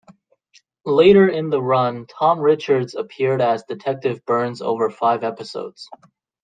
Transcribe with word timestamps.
Later 0.87 1.27
in 1.29 1.51
the 1.51 1.61
run 1.61 2.07
Tom 2.07 2.39
Richards 2.39 2.95
appeared 2.95 3.39
as 3.39 3.65
Detective 3.65 4.25
Burns 4.25 4.59
over 4.59 4.89
five 4.89 5.23
episodes. 5.23 5.87